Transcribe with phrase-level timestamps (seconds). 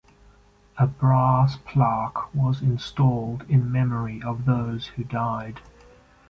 [0.79, 5.61] A brass plaque was installed in memory of those who died.